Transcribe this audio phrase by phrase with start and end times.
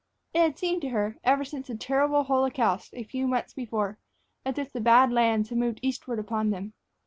[0.33, 3.99] It had seemed to her, ever since the terrible holocaust of a few months before,
[4.43, 6.73] as if the Bad Lands had moved eastward upon them.